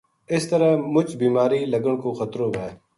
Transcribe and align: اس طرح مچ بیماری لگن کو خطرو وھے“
اس 0.33 0.43
طرح 0.51 0.69
مچ 0.93 1.09
بیماری 1.21 1.61
لگن 1.73 1.95
کو 2.01 2.09
خطرو 2.19 2.47
وھے“ 2.55 2.69